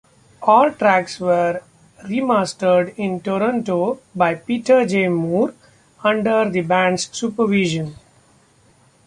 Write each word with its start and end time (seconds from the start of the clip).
All 0.41 0.71
tracks 0.71 1.19
were 1.19 1.61
remastered 2.05 2.95
in 2.97 3.19
Toronto 3.21 3.99
by 4.15 4.33
Peter 4.33 4.83
J. 4.83 5.09
Moore 5.09 5.53
under 6.03 6.49
the 6.49 6.61
band's 6.61 7.15
supervision. 7.15 7.95